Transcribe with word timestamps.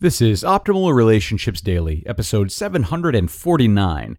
This 0.00 0.20
is 0.20 0.44
Optimal 0.44 0.94
Relationships 0.94 1.60
Daily, 1.60 2.04
episode 2.06 2.52
749 2.52 4.16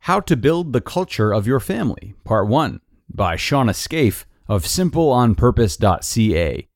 How 0.00 0.20
to 0.20 0.36
Build 0.36 0.74
the 0.74 0.82
Culture 0.82 1.32
of 1.32 1.46
Your 1.46 1.58
Family, 1.58 2.12
Part 2.22 2.48
1, 2.48 2.82
by 3.08 3.36
Shawna 3.36 3.70
Scafe 3.70 4.26
of 4.46 4.64
SimpleOnPurpose.ca. 4.64 6.68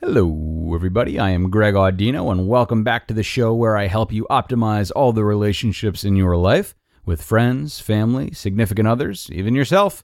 Hello, 0.00 0.74
everybody. 0.74 1.18
I 1.18 1.28
am 1.28 1.50
Greg 1.50 1.74
Audino, 1.74 2.32
and 2.32 2.48
welcome 2.48 2.84
back 2.84 3.06
to 3.08 3.12
the 3.12 3.22
show 3.22 3.52
where 3.52 3.76
I 3.76 3.88
help 3.88 4.14
you 4.14 4.26
optimize 4.30 4.90
all 4.96 5.12
the 5.12 5.24
relationships 5.24 6.04
in 6.04 6.16
your 6.16 6.38
life 6.38 6.74
with 7.04 7.20
friends, 7.20 7.80
family, 7.80 8.32
significant 8.32 8.88
others, 8.88 9.28
even 9.30 9.54
yourself. 9.54 10.02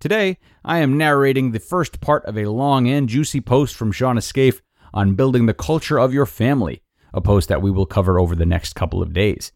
Today, 0.00 0.36
I 0.64 0.78
am 0.78 0.98
narrating 0.98 1.52
the 1.52 1.60
first 1.60 2.00
part 2.00 2.24
of 2.24 2.36
a 2.36 2.46
long 2.46 2.88
and 2.88 3.08
juicy 3.08 3.40
post 3.40 3.76
from 3.76 3.92
Shawna 3.92 4.20
Scafe 4.20 4.62
on 4.92 5.14
building 5.14 5.46
the 5.46 5.54
culture 5.54 6.00
of 6.00 6.12
your 6.12 6.26
family 6.26 6.82
a 7.12 7.20
post 7.20 7.48
that 7.48 7.62
we 7.62 7.70
will 7.70 7.86
cover 7.86 8.18
over 8.18 8.34
the 8.34 8.46
next 8.46 8.74
couple 8.74 9.02
of 9.02 9.12
days. 9.12 9.52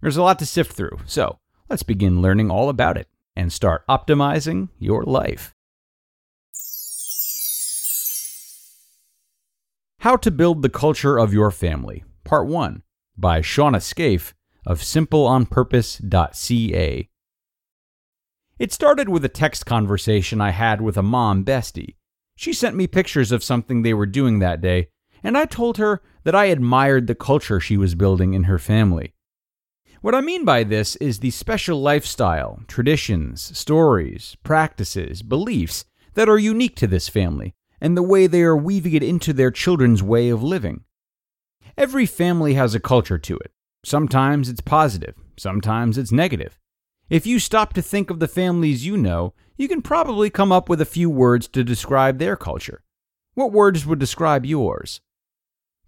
There's 0.00 0.16
a 0.16 0.22
lot 0.22 0.38
to 0.40 0.46
sift 0.46 0.72
through, 0.72 0.98
so 1.06 1.38
let's 1.68 1.82
begin 1.82 2.22
learning 2.22 2.50
all 2.50 2.68
about 2.68 2.98
it 2.98 3.08
and 3.36 3.52
start 3.52 3.86
optimizing 3.88 4.68
your 4.78 5.04
life. 5.04 5.52
How 10.00 10.16
to 10.16 10.30
Build 10.30 10.62
the 10.62 10.68
Culture 10.68 11.18
of 11.18 11.32
Your 11.32 11.50
Family, 11.50 12.04
Part 12.24 12.46
1, 12.46 12.82
by 13.16 13.40
Shawna 13.40 13.78
Scafe 13.78 14.34
of 14.66 14.80
SimpleOnPurpose.ca. 14.80 17.08
It 18.58 18.72
started 18.72 19.08
with 19.08 19.24
a 19.24 19.30
text 19.30 19.66
conversation 19.66 20.40
I 20.40 20.50
had 20.50 20.80
with 20.80 20.96
a 20.96 21.02
mom 21.02 21.44
bestie. 21.44 21.96
She 22.36 22.52
sent 22.52 22.76
me 22.76 22.86
pictures 22.86 23.32
of 23.32 23.42
something 23.42 23.82
they 23.82 23.94
were 23.94 24.06
doing 24.06 24.38
that 24.40 24.60
day, 24.60 24.90
and 25.24 25.36
I 25.36 25.46
told 25.46 25.78
her 25.78 26.02
that 26.24 26.34
I 26.34 26.44
admired 26.44 27.06
the 27.06 27.14
culture 27.14 27.58
she 27.58 27.76
was 27.76 27.94
building 27.94 28.34
in 28.34 28.44
her 28.44 28.58
family. 28.58 29.14
What 30.02 30.14
I 30.14 30.20
mean 30.20 30.44
by 30.44 30.64
this 30.64 30.96
is 30.96 31.18
the 31.18 31.30
special 31.30 31.80
lifestyle, 31.80 32.60
traditions, 32.68 33.56
stories, 33.56 34.36
practices, 34.44 35.22
beliefs 35.22 35.86
that 36.12 36.28
are 36.28 36.38
unique 36.38 36.76
to 36.76 36.86
this 36.86 37.08
family, 37.08 37.54
and 37.80 37.96
the 37.96 38.02
way 38.02 38.26
they 38.26 38.42
are 38.42 38.56
weaving 38.56 38.92
it 38.92 39.02
into 39.02 39.32
their 39.32 39.50
children's 39.50 40.02
way 40.02 40.28
of 40.28 40.42
living. 40.42 40.84
Every 41.78 42.04
family 42.04 42.52
has 42.54 42.74
a 42.74 42.80
culture 42.80 43.18
to 43.18 43.38
it. 43.38 43.50
Sometimes 43.82 44.50
it's 44.50 44.60
positive, 44.60 45.14
sometimes 45.38 45.96
it's 45.96 46.12
negative. 46.12 46.58
If 47.08 47.26
you 47.26 47.38
stop 47.38 47.72
to 47.72 47.82
think 47.82 48.10
of 48.10 48.18
the 48.20 48.28
families 48.28 48.86
you 48.86 48.98
know, 48.98 49.32
you 49.56 49.68
can 49.68 49.82
probably 49.82 50.28
come 50.28 50.52
up 50.52 50.68
with 50.68 50.80
a 50.80 50.86
few 50.86 51.08
words 51.08 51.48
to 51.48 51.64
describe 51.64 52.18
their 52.18 52.36
culture. 52.36 52.82
What 53.34 53.52
words 53.52 53.86
would 53.86 53.98
describe 53.98 54.44
yours? 54.44 55.00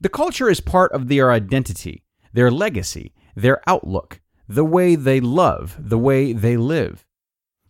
The 0.01 0.09
culture 0.11 0.51
is 0.51 0.61
part 0.61 0.93
of 0.93 1.09
their 1.09 1.33
identity, 1.33 2.05
their 2.33 2.51
legacy, 2.51 3.15
their 3.35 3.63
outlook, 3.67 4.21
the 4.47 4.65
way 4.65 4.95
they 4.95 5.21
love, 5.21 5.77
the 5.79 5.99
way 5.99 6.33
they 6.35 6.57
live. 6.57 7.07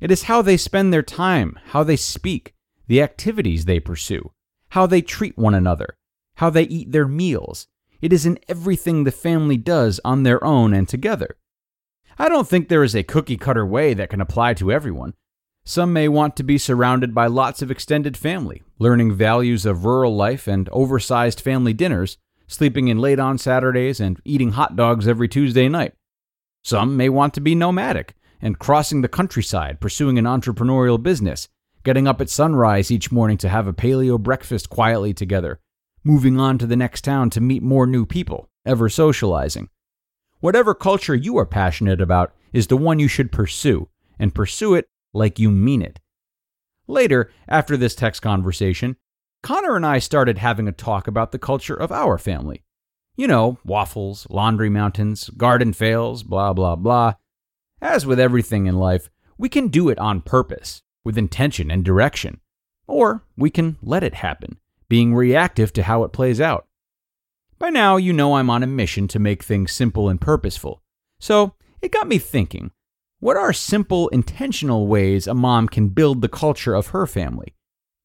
It 0.01 0.11
is 0.11 0.25
how 0.25 0.43
they 0.43 0.57
spend 0.57 0.93
their 0.93 1.03
time, 1.03 1.59
how 1.67 1.85
they 1.85 1.97
speak, 1.97 2.55
the 2.89 3.01
activities 3.01 3.65
they 3.65 3.81
pursue, 3.81 4.33
how 4.71 4.87
they 4.87 5.03
treat 5.03 5.39
one 5.39 5.55
another, 5.55 5.97
how 6.37 6.51
they 6.51 6.65
eat 6.65 6.93
their 6.93 7.09
meals. 7.09 7.69
It 8.01 8.13
is 8.13 8.27
in 8.27 8.39
everything 8.49 9.05
the 9.05 9.13
family 9.13 9.57
does 9.57 10.01
on 10.05 10.23
their 10.23 10.43
own 10.45 10.75
and 10.75 10.89
together. 10.89 11.37
I 12.19 12.29
don't 12.29 12.49
think 12.49 12.69
there 12.69 12.85
is 12.85 12.95
a 12.95 13.03
cookie 13.03 13.37
cutter 13.37 13.65
way 13.65 13.95
that 13.95 14.11
can 14.11 14.21
apply 14.21 14.55
to 14.55 14.73
everyone. 14.73 15.15
Some 15.69 15.93
may 15.93 16.07
want 16.07 16.37
to 16.37 16.45
be 16.45 16.59
surrounded 16.59 17.13
by 17.13 17.27
lots 17.27 17.61
of 17.61 17.73
extended 17.73 18.17
family, 18.17 18.63
learning 18.79 19.15
values 19.15 19.67
of 19.67 19.85
rural 19.85 20.15
life 20.15 20.47
and 20.47 20.69
oversized 20.69 21.41
family 21.41 21.73
dinners, 21.73 22.19
sleeping 22.47 22.87
in 22.87 23.01
late 23.01 23.19
on 23.19 23.37
Saturdays 23.37 23.99
and 23.99 24.21
eating 24.25 24.53
hot 24.53 24.77
dogs 24.77 25.09
every 25.09 25.27
Tuesday 25.27 25.69
night. 25.69 25.95
Some 26.63 26.97
may 26.97 27.09
want 27.09 27.35
to 27.35 27.41
be 27.41 27.57
nomadic 27.57 28.15
and 28.41 28.61
crossing 28.61 29.01
the 29.01 29.09
countryside, 29.09 29.81
pursuing 29.81 30.19
an 30.19 30.25
entrepreneurial 30.25 31.03
business, 31.03 31.49
getting 31.83 32.07
up 32.07 32.21
at 32.21 32.31
sunrise 32.31 32.93
each 32.93 33.11
morning 33.11 33.37
to 33.39 33.49
have 33.49 33.67
a 33.67 33.73
paleo 33.73 34.21
breakfast 34.21 34.71
quietly 34.71 35.13
together, 35.13 35.59
moving 36.05 36.39
on 36.39 36.59
to 36.59 36.67
the 36.67 36.77
next 36.77 37.03
town 37.03 37.29
to 37.31 37.41
meet 37.41 37.65
more 37.65 37.89
new 37.89 38.07
people, 38.07 38.49
ever 38.65 38.89
socializing. 38.89 39.69
Whatever 40.39 40.77
culture 40.77 41.17
you 41.17 41.37
are 41.39 41.45
passionate 41.45 42.01
about 42.01 42.33
is 42.53 42.69
the 42.69 42.77
one 42.77 43.01
you 43.01 43.09
should 43.09 43.33
pursue, 43.33 43.89
and 44.17 44.33
pursue 44.33 44.77
it 44.77 44.89
like 45.17 45.39
you 45.39 45.51
mean 45.51 45.83
it. 45.83 45.99
Later, 46.87 47.33
after 47.49 47.77
this 47.77 47.95
text 47.95 48.23
conversation, 48.23 48.97
Connor 49.43 49.77
and 49.77 49.87
I 49.87 49.99
started 49.99 50.39
having 50.39 50.69
a 50.69 50.73
talk 50.73 51.09
about 51.09 51.33
the 51.33 51.39
culture 51.39 51.75
of 51.75 51.91
our 51.91 52.19
family. 52.19 52.63
You 53.17 53.27
know, 53.27 53.59
waffles, 53.65 54.27
laundry 54.31 54.69
mountains, 54.69 55.31
garden 55.31 55.73
fails, 55.73 56.23
blah, 56.23 56.53
blah, 56.53 56.77
blah. 56.77 57.15
As 57.81 58.07
with 58.07 58.21
everything 58.21 58.67
in 58.67 58.77
life, 58.77 59.09
we 59.39 59.49
can 59.49 59.69
do 59.69 59.89
it 59.89 59.99
on 59.99 60.21
purpose, 60.21 60.83
with 61.05 61.19
intention 61.19 61.71
and 61.71 61.85
direction. 61.85 62.41
Or 62.87 63.25
we 63.37 63.51
can 63.51 63.79
let 63.83 64.03
it 64.03 64.15
happen, 64.15 64.59
being 64.89 65.15
reactive 65.15 65.73
to 65.75 65.83
how 65.83 66.05
it 66.05 66.13
plays 66.13 66.41
out. 66.41 66.67
By 67.59 67.71
now, 67.71 67.97
you 67.97 68.13
know 68.13 68.35
I'm 68.35 68.51
on 68.51 68.63
a 68.63 68.67
mission 68.67 69.09
to 69.09 69.19
make 69.19 69.43
things 69.43 69.73
simple 69.73 70.09
and 70.09 70.21
purposeful. 70.21 70.83
So 71.19 71.55
it 71.81 71.91
got 71.91 72.07
me 72.07 72.19
thinking 72.19 72.71
what 73.21 73.37
are 73.37 73.53
simple, 73.53 74.09
intentional 74.09 74.87
ways 74.87 75.27
a 75.27 75.35
mom 75.35 75.69
can 75.69 75.89
build 75.89 76.21
the 76.21 76.29
culture 76.29 76.75
of 76.75 76.89
her 76.89 77.07
family? 77.07 77.55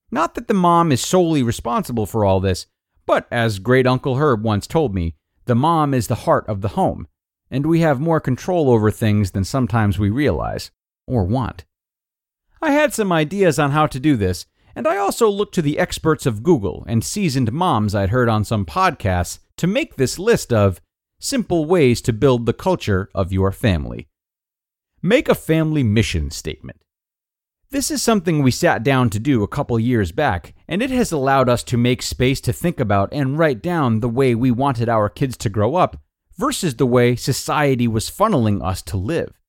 Not 0.10 0.36
that 0.36 0.48
the 0.48 0.54
mom 0.54 0.92
is 0.92 1.02
solely 1.02 1.44
responsible 1.44 2.06
for 2.06 2.26
all 2.26 2.40
this, 2.40 2.66
but 3.06 3.28
as 3.32 3.60
great 3.60 3.88
Uncle 3.88 4.16
Herb 4.16 4.44
once 4.44 4.68
told 4.68 4.94
me, 4.94 5.16
the 5.46 5.56
mom 5.56 5.94
is 5.94 6.08
the 6.08 6.16
heart 6.16 6.48
of 6.48 6.62
the 6.62 6.70
home, 6.70 7.08
and 7.50 7.66
we 7.66 7.82
have 7.82 8.00
more 8.00 8.20
control 8.20 8.70
over 8.70 8.92
things 8.92 9.32
than 9.32 9.44
sometimes 9.44 10.00
we 10.00 10.10
realize 10.10 10.72
or 11.08 11.26
want. 11.26 11.66
I 12.62 12.72
had 12.72 12.94
some 12.94 13.12
ideas 13.12 13.58
on 13.58 13.72
how 13.72 13.88
to 13.88 14.00
do 14.00 14.16
this, 14.16 14.46
and 14.76 14.88
I 14.88 14.98
also 14.98 15.30
looked 15.30 15.56
to 15.56 15.62
the 15.62 15.80
experts 15.80 16.26
of 16.26 16.44
Google 16.44 16.86
and 16.88 17.04
seasoned 17.04 17.52
moms 17.52 17.96
I'd 17.96 18.10
heard 18.10 18.30
on 18.30 18.46
some 18.46 18.66
podcasts 18.66 19.40
to 19.58 19.68
make 19.68 19.96
this 19.96 20.18
list 20.18 20.54
of 20.54 20.80
simple 21.20 21.66
ways 21.66 22.02
to 22.02 22.14
build 22.14 22.46
the 22.46 22.54
culture 22.54 23.10
of 23.14 23.34
your 23.34 23.52
family. 23.52 24.08
Make 25.04 25.30
a 25.30 25.36
family 25.36 25.82
mission 25.82 26.30
statement. 26.30 26.80
This 27.72 27.90
is 27.90 28.04
something 28.04 28.44
we 28.44 28.52
sat 28.52 28.84
down 28.84 29.10
to 29.10 29.20
do 29.20 29.42
a 29.42 29.48
couple 29.48 29.80
years 29.80 30.12
back, 30.12 30.54
and 30.68 30.84
it 30.84 30.92
has 30.92 31.12
allowed 31.12 31.50
us 31.50 31.64
to 31.64 31.78
make 31.78 32.04
space 32.04 32.40
to 32.42 32.54
think 32.54 32.80
about 32.80 33.12
and 33.12 33.36
write 33.36 33.64
down 33.64 34.02
the 34.02 34.10
way 34.10 34.36
we 34.36 34.52
wanted 34.52 34.90
our 34.90 35.10
kids 35.10 35.38
to 35.38 35.50
grow 35.50 35.76
up 35.76 35.98
versus 36.38 36.76
the 36.76 36.86
way 36.86 37.16
society 37.16 37.88
was 37.88 38.12
funneling 38.12 38.64
us 38.64 38.84
to 38.84 38.98
live. 38.98 39.40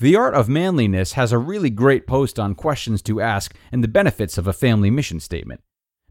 The 0.00 0.16
Art 0.16 0.34
of 0.34 0.50
Manliness 0.50 1.12
has 1.12 1.32
a 1.32 1.38
really 1.38 1.70
great 1.70 2.06
post 2.06 2.38
on 2.38 2.54
questions 2.54 3.00
to 3.02 3.22
ask 3.22 3.54
and 3.72 3.82
the 3.82 3.88
benefits 3.88 4.36
of 4.36 4.46
a 4.46 4.52
family 4.52 4.90
mission 4.90 5.18
statement. 5.18 5.62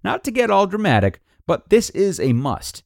Not 0.03 0.23
to 0.23 0.31
get 0.31 0.50
all 0.50 0.66
dramatic, 0.66 1.22
but 1.45 1.69
this 1.69 1.91
is 1.91 2.19
a 2.19 2.33
must. 2.33 2.81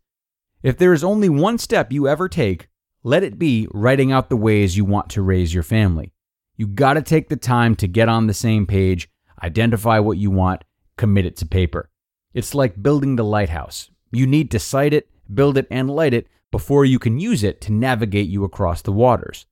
If 0.62 0.78
there 0.78 0.92
is 0.92 1.04
only 1.04 1.30
one 1.30 1.58
step 1.58 1.94
you 1.94 2.10
ever 2.10 2.28
take, 2.28 2.68
let 3.08 3.24
it 3.24 3.40
be 3.40 3.70
writing 3.74 4.12
out 4.12 4.28
the 4.28 4.36
ways 4.36 4.76
you 4.76 4.84
want 4.84 5.10
to 5.10 5.22
raise 5.22 5.54
your 5.54 5.64
family. 5.64 6.12
You 6.58 6.68
got 6.68 6.96
to 6.96 7.02
take 7.02 7.30
the 7.30 7.38
time 7.38 7.74
to 7.78 7.88
get 7.88 8.10
on 8.10 8.28
the 8.28 8.34
same 8.34 8.68
page, 8.68 9.08
identify 9.42 9.98
what 10.00 10.18
you 10.18 10.30
want, 10.30 10.66
commit 10.98 11.26
it 11.26 11.38
to 11.38 11.46
paper. 11.46 11.90
It's 12.34 12.54
like 12.54 12.84
building 12.84 13.16
the 13.16 13.24
lighthouse. 13.24 13.90
You 14.12 14.28
need 14.28 14.52
to 14.52 14.60
site 14.60 14.94
it, 14.94 15.08
build 15.34 15.58
it, 15.58 15.68
and 15.72 15.90
light 15.90 16.14
it 16.14 16.28
before 16.52 16.84
you 16.84 17.00
can 17.00 17.18
use 17.18 17.46
it 17.46 17.62
to 17.62 17.72
navigate 17.72 18.28
you 18.28 18.44
across 18.44 18.82
the 18.82 18.92
waters. 18.92 19.46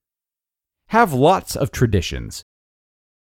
Have 0.88 1.14
lots 1.14 1.56
of 1.56 1.72
traditions. 1.72 2.44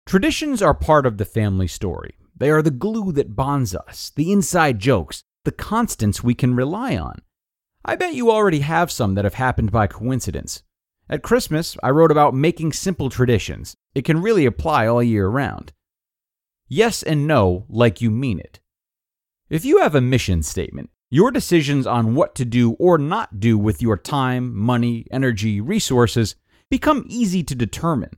Traditions 0.06 0.62
are 0.62 0.73
part 0.73 1.05
of 1.05 1.19
the 1.19 1.27
family 1.27 1.69
story. 1.69 2.17
They 2.35 2.49
are 2.49 2.62
the 2.62 2.71
glue 2.71 3.12
that 3.12 3.37
bonds 3.37 3.75
us, 3.75 4.11
the 4.17 4.33
inside 4.33 4.79
jokes, 4.79 5.23
the 5.45 5.53
constants 5.53 6.25
we 6.25 6.35
can 6.35 6.56
rely 6.56 6.97
on. 6.97 7.21
I 7.84 7.97
bet 7.97 8.15
you 8.15 8.31
already 8.31 8.61
have 8.61 8.91
some 8.91 9.15
that 9.15 9.25
have 9.25 9.34
happened 9.34 9.70
by 9.70 9.87
coincidence. 9.87 10.62
At 11.08 11.23
Christmas, 11.23 11.76
I 11.82 11.91
wrote 11.91 12.11
about 12.11 12.32
making 12.32 12.73
simple 12.73 13.11
traditions. 13.11 13.76
It 13.94 14.06
can 14.06 14.23
really 14.23 14.47
apply 14.47 14.87
all 14.87 15.03
year 15.03 15.29
round. 15.29 15.73
Yes 16.67 17.03
and 17.03 17.26
no, 17.26 17.67
like 17.69 18.00
you 18.00 18.11
mean 18.11 18.41
it. 18.41 18.61
If 19.50 19.67
you 19.67 19.81
have 19.81 19.94
a 19.94 20.00
mission 20.00 20.43
statement, 20.43 20.88
your 21.11 21.31
decisions 21.31 21.87
on 21.87 22.14
what 22.14 22.35
to 22.37 22.47
do 22.47 22.73
or 22.73 22.97
not 22.97 23.38
do 23.38 23.58
with 23.58 23.82
your 23.82 23.99
time, 23.99 24.56
money, 24.56 25.06
energy, 25.11 25.61
resources 25.61 26.37
become 26.70 27.05
easy 27.06 27.43
to 27.44 27.55
determine. 27.55 28.17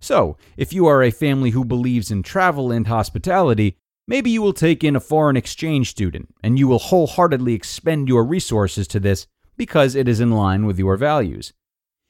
So, 0.00 0.36
if 0.56 0.72
you 0.72 0.86
are 0.86 1.02
a 1.02 1.12
family 1.12 1.50
who 1.50 1.64
believes 1.64 2.10
in 2.10 2.24
travel 2.24 2.72
and 2.72 2.88
hospitality, 2.88 3.78
Maybe 4.06 4.30
you 4.30 4.42
will 4.42 4.52
take 4.52 4.84
in 4.84 4.96
a 4.96 5.00
foreign 5.00 5.36
exchange 5.36 5.90
student 5.90 6.34
and 6.42 6.58
you 6.58 6.68
will 6.68 6.78
wholeheartedly 6.78 7.54
expend 7.54 8.08
your 8.08 8.24
resources 8.24 8.86
to 8.88 9.00
this 9.00 9.26
because 9.56 9.94
it 9.94 10.08
is 10.08 10.20
in 10.20 10.30
line 10.30 10.66
with 10.66 10.78
your 10.78 10.96
values. 10.96 11.54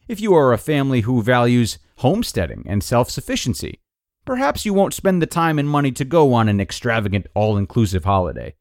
If 0.09 0.21
you 0.21 0.35
are 0.35 0.53
a 0.53 0.59
family 0.59 1.03
who 1.03 1.23
values 1.23 1.79
homesteading 1.99 2.65
and 2.69 2.83
self 2.83 3.11
sufficiency, 3.11 3.81
perhaps 4.25 4.65
you 4.65 4.75
won't 4.75 4.93
spend 4.95 5.23
the 5.23 5.27
time 5.27 5.59
and 5.59 5.69
money 5.69 5.93
to 5.93 6.05
go 6.05 6.33
on 6.35 6.49
an 6.49 6.61
extravagant, 6.61 7.27
all 7.35 7.57
inclusive 7.57 8.05
holiday. 8.05 8.55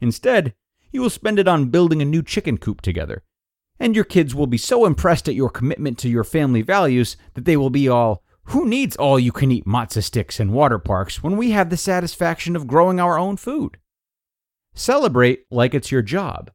Instead, 0.00 0.54
you 0.92 1.00
will 1.00 1.10
spend 1.10 1.38
it 1.38 1.48
on 1.48 1.70
building 1.70 2.02
a 2.02 2.04
new 2.04 2.22
chicken 2.22 2.58
coop 2.58 2.82
together. 2.82 3.22
And 3.80 3.96
your 3.96 4.04
kids 4.04 4.34
will 4.34 4.46
be 4.46 4.58
so 4.58 4.84
impressed 4.84 5.28
at 5.28 5.34
your 5.34 5.50
commitment 5.50 5.98
to 5.98 6.08
your 6.08 6.22
family 6.22 6.62
values 6.62 7.16
that 7.32 7.44
they 7.44 7.56
will 7.56 7.70
be 7.70 7.88
all, 7.88 8.22
who 8.46 8.66
needs 8.66 8.96
all 8.96 9.18
you 9.18 9.32
can 9.32 9.50
eat 9.50 9.66
matzo 9.66 10.02
sticks 10.02 10.38
and 10.38 10.52
water 10.52 10.78
parks 10.78 11.22
when 11.22 11.36
we 11.36 11.50
have 11.52 11.70
the 11.70 11.76
satisfaction 11.76 12.56
of 12.56 12.66
growing 12.66 13.00
our 13.00 13.18
own 13.18 13.36
food? 13.36 13.78
Celebrate 14.74 15.44
like 15.50 15.74
it's 15.74 15.92
your 15.92 16.02
job. 16.02 16.50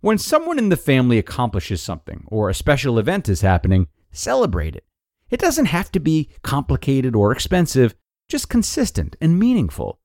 When 0.00 0.18
someone 0.18 0.58
in 0.58 0.68
the 0.68 0.76
family 0.76 1.18
accomplishes 1.18 1.82
something 1.82 2.24
or 2.28 2.48
a 2.48 2.54
special 2.54 2.98
event 2.98 3.28
is 3.28 3.40
happening, 3.40 3.88
celebrate 4.12 4.76
it. 4.76 4.84
It 5.30 5.40
doesn't 5.40 5.66
have 5.66 5.92
to 5.92 6.00
be 6.00 6.30
complicated 6.42 7.14
or 7.14 7.32
expensive, 7.32 7.94
just 8.28 8.48
consistent 8.48 9.16
and 9.20 9.38
meaningful. 9.38 10.00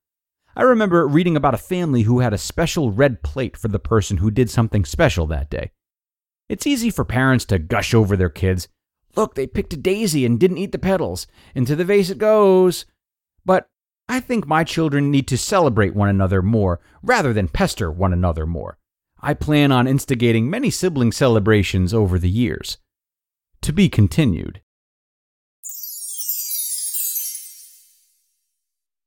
I 0.55 0.63
remember 0.63 1.07
reading 1.07 1.35
about 1.35 1.53
a 1.53 1.59
family 1.59 2.03
who 2.03 2.19
had 2.19 2.33
a 2.33 2.37
special 2.37 2.91
red 2.91 3.23
plate 3.23 3.57
for 3.57 3.69
the 3.69 3.79
person 3.79 4.17
who 4.17 4.29
did 4.29 4.49
something 4.49 4.85
special 4.85 5.25
that 5.27 5.49
day. 5.49 5.71
It's 6.49 6.67
easy 6.67 6.89
for 6.89 7.05
parents 7.05 7.45
to 7.45 7.57
gush 7.57 7.93
over 7.93 8.15
their 8.15 8.29
kids. 8.29 8.67
Look, 9.15 9.35
they 9.35 9.47
picked 9.47 9.73
a 9.73 9.77
daisy 9.77 10.25
and 10.25 10.39
didn't 10.39 10.57
eat 10.57 10.71
the 10.71 10.79
petals. 10.79 11.27
Into 11.53 11.75
the 11.75 11.85
vase 11.85 12.09
it 12.09 12.17
goes. 12.17 12.85
But 13.45 13.67
I 14.07 14.19
think 14.19 14.47
my 14.47 14.63
children 14.63 15.11
need 15.11 15.27
to 15.27 15.37
celebrate 15.37 15.95
one 15.95 16.09
another 16.09 16.41
more 16.41 16.79
rather 17.01 17.33
than 17.33 17.47
pester 17.47 17.91
one 17.91 18.13
another 18.13 18.45
more. 18.45 18.77
I 19.21 19.33
plan 19.33 19.71
on 19.71 19.87
instigating 19.87 20.49
many 20.49 20.69
sibling 20.69 21.11
celebrations 21.11 21.93
over 21.93 22.19
the 22.19 22.29
years. 22.29 22.77
To 23.61 23.71
be 23.71 23.87
continued. 23.87 24.61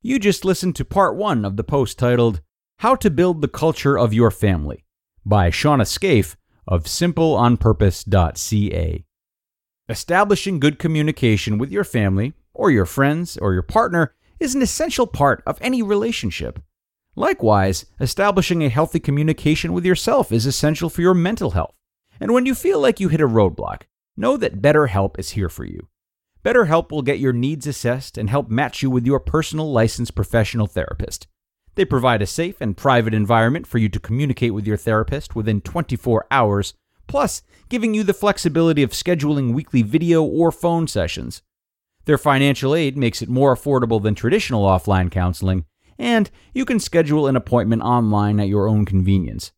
You 0.00 0.18
just 0.18 0.44
listened 0.44 0.76
to 0.76 0.84
part 0.84 1.16
one 1.16 1.44
of 1.44 1.56
the 1.56 1.64
post 1.64 1.98
titled 1.98 2.40
How 2.78 2.94
to 2.96 3.10
Build 3.10 3.42
the 3.42 3.48
Culture 3.48 3.98
of 3.98 4.14
Your 4.14 4.30
Family 4.30 4.84
by 5.24 5.50
Shawna 5.50 5.82
Scafe 5.82 6.36
of 6.66 6.84
simpleonpurpose.ca. 6.84 9.05
Establishing 9.88 10.58
good 10.58 10.80
communication 10.80 11.58
with 11.58 11.70
your 11.70 11.84
family, 11.84 12.32
or 12.52 12.72
your 12.72 12.86
friends, 12.86 13.36
or 13.36 13.52
your 13.52 13.62
partner 13.62 14.16
is 14.40 14.52
an 14.52 14.60
essential 14.60 15.06
part 15.06 15.44
of 15.46 15.58
any 15.60 15.80
relationship. 15.80 16.60
Likewise, 17.14 17.86
establishing 18.00 18.64
a 18.64 18.68
healthy 18.68 18.98
communication 18.98 19.72
with 19.72 19.86
yourself 19.86 20.32
is 20.32 20.44
essential 20.44 20.90
for 20.90 21.02
your 21.02 21.14
mental 21.14 21.52
health. 21.52 21.76
And 22.18 22.34
when 22.34 22.46
you 22.46 22.54
feel 22.54 22.80
like 22.80 22.98
you 22.98 23.08
hit 23.08 23.20
a 23.20 23.28
roadblock, 23.28 23.82
know 24.16 24.36
that 24.36 24.60
BetterHelp 24.60 25.20
is 25.20 25.30
here 25.30 25.48
for 25.48 25.64
you. 25.64 25.86
BetterHelp 26.44 26.90
will 26.90 27.02
get 27.02 27.20
your 27.20 27.32
needs 27.32 27.66
assessed 27.68 28.18
and 28.18 28.28
help 28.28 28.50
match 28.50 28.82
you 28.82 28.90
with 28.90 29.06
your 29.06 29.20
personal 29.20 29.70
licensed 29.70 30.16
professional 30.16 30.66
therapist. 30.66 31.28
They 31.76 31.84
provide 31.84 32.22
a 32.22 32.26
safe 32.26 32.60
and 32.60 32.76
private 32.76 33.14
environment 33.14 33.68
for 33.68 33.78
you 33.78 33.88
to 33.90 34.00
communicate 34.00 34.52
with 34.52 34.66
your 34.66 34.76
therapist 34.76 35.36
within 35.36 35.60
24 35.60 36.26
hours, 36.32 36.74
plus 37.06 37.42
giving 37.68 37.94
you 37.94 38.02
the 38.02 38.14
flexibility 38.14 38.82
of 38.82 38.90
scheduling 38.90 39.52
weekly 39.52 39.82
video 39.82 40.22
or 40.22 40.52
phone 40.52 40.86
sessions. 40.86 41.42
Their 42.04 42.18
financial 42.18 42.74
aid 42.74 42.96
makes 42.96 43.22
it 43.22 43.28
more 43.28 43.54
affordable 43.54 44.02
than 44.02 44.14
traditional 44.14 44.64
offline 44.64 45.10
counseling, 45.10 45.64
and 45.98 46.30
you 46.54 46.64
can 46.64 46.78
schedule 46.78 47.26
an 47.26 47.36
appointment 47.36 47.82
online 47.82 48.38
at 48.38 48.48
your 48.48 48.68
own 48.68 48.84
convenience. 48.84 49.52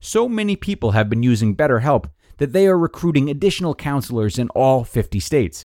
So 0.00 0.28
many 0.28 0.54
people 0.54 0.90
have 0.90 1.08
been 1.08 1.22
using 1.22 1.56
BetterHelp 1.56 2.10
that 2.36 2.52
they 2.52 2.66
are 2.66 2.78
recruiting 2.78 3.30
additional 3.30 3.74
counselors 3.74 4.38
in 4.38 4.50
all 4.50 4.84
50 4.84 5.18
states. 5.20 5.64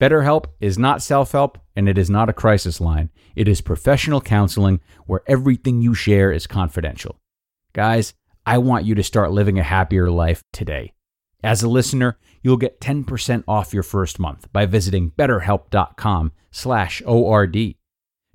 BetterHelp 0.00 0.46
is 0.60 0.78
not 0.78 1.02
self 1.02 1.32
help 1.32 1.58
and 1.76 1.88
it 1.88 1.98
is 1.98 2.08
not 2.08 2.28
a 2.28 2.32
crisis 2.32 2.80
line. 2.80 3.10
It 3.36 3.48
is 3.48 3.60
professional 3.60 4.20
counseling 4.20 4.80
where 5.06 5.22
everything 5.26 5.80
you 5.80 5.94
share 5.94 6.32
is 6.32 6.46
confidential. 6.46 7.18
Guys, 7.72 8.14
I 8.48 8.56
want 8.56 8.86
you 8.86 8.94
to 8.94 9.02
start 9.02 9.30
living 9.30 9.58
a 9.58 9.62
happier 9.62 10.10
life 10.10 10.42
today. 10.54 10.94
As 11.44 11.62
a 11.62 11.68
listener, 11.68 12.16
you'll 12.42 12.56
get 12.56 12.80
10% 12.80 13.44
off 13.46 13.74
your 13.74 13.82
first 13.82 14.18
month 14.18 14.50
by 14.54 14.64
visiting 14.64 15.10
betterhelp.com/ord. 15.10 17.74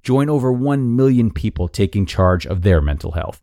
Join 0.03 0.29
over 0.29 0.53
1 0.53 0.95
million 0.95 1.31
people 1.31 1.67
taking 1.67 2.05
charge 2.05 2.45
of 2.45 2.61
their 2.61 2.79
mental 2.79 3.13
health. 3.13 3.41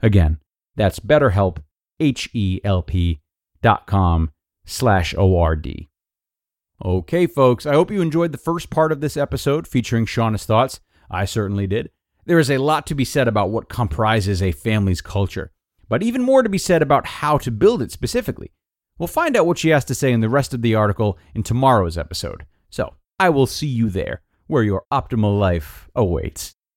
Again, 0.00 0.38
that's 0.76 1.00
betterhelp 1.00 1.58
h 1.98 2.30
e 2.32 2.60
l 2.62 2.82
p.com/ord. 2.82 4.28
Okay, 6.84 7.26
folks, 7.26 7.66
I 7.66 7.74
hope 7.74 7.90
you 7.90 8.00
enjoyed 8.00 8.30
the 8.30 8.38
first 8.38 8.70
part 8.70 8.92
of 8.92 9.00
this 9.00 9.16
episode 9.16 9.66
featuring 9.66 10.06
Shawna's 10.06 10.46
thoughts. 10.46 10.78
I 11.10 11.24
certainly 11.24 11.66
did. 11.66 11.90
There 12.26 12.38
is 12.38 12.48
a 12.48 12.58
lot 12.58 12.86
to 12.86 12.94
be 12.94 13.04
said 13.04 13.26
about 13.26 13.50
what 13.50 13.68
comprises 13.68 14.40
a 14.40 14.52
family's 14.52 15.00
culture, 15.00 15.50
but 15.92 16.02
even 16.02 16.22
more 16.22 16.42
to 16.42 16.48
be 16.48 16.56
said 16.56 16.80
about 16.80 17.06
how 17.06 17.36
to 17.36 17.50
build 17.50 17.82
it 17.82 17.92
specifically. 17.92 18.50
We'll 18.98 19.08
find 19.08 19.36
out 19.36 19.44
what 19.44 19.58
she 19.58 19.68
has 19.68 19.84
to 19.84 19.94
say 19.94 20.10
in 20.10 20.20
the 20.20 20.28
rest 20.30 20.54
of 20.54 20.62
the 20.62 20.74
article 20.74 21.18
in 21.34 21.42
tomorrow's 21.42 21.98
episode. 21.98 22.46
So, 22.70 22.94
I 23.20 23.28
will 23.28 23.46
see 23.46 23.66
you 23.66 23.90
there, 23.90 24.22
where 24.46 24.62
your 24.62 24.84
optimal 24.90 25.38
life 25.38 25.90
awaits. 25.94 26.54